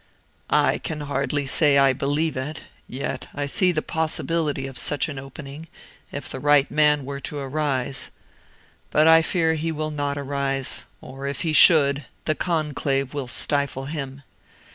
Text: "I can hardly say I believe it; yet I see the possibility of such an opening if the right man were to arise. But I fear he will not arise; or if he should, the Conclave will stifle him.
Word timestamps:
"I 0.49 0.79
can 0.79 1.01
hardly 1.01 1.45
say 1.45 1.77
I 1.77 1.93
believe 1.93 2.35
it; 2.35 2.61
yet 2.87 3.27
I 3.35 3.45
see 3.45 3.71
the 3.71 3.83
possibility 3.83 4.65
of 4.65 4.79
such 4.79 5.07
an 5.07 5.19
opening 5.19 5.67
if 6.11 6.27
the 6.27 6.39
right 6.39 6.71
man 6.71 7.05
were 7.05 7.19
to 7.19 7.37
arise. 7.37 8.09
But 8.89 9.05
I 9.05 9.21
fear 9.21 9.53
he 9.53 9.71
will 9.71 9.91
not 9.91 10.17
arise; 10.17 10.85
or 11.01 11.27
if 11.27 11.41
he 11.41 11.53
should, 11.53 12.05
the 12.25 12.33
Conclave 12.33 13.13
will 13.13 13.27
stifle 13.27 13.85
him. 13.85 14.23